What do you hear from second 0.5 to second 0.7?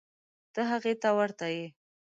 ته